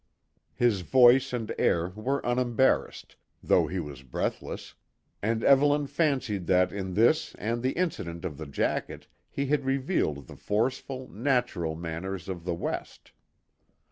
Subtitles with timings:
[0.55, 4.73] His voice and air were unembarrassed, though he was breathless,
[5.21, 10.25] and Evelyn fancied that in this and the incident of the jacket he had revealed
[10.25, 13.11] the forceful, natural manners of the West.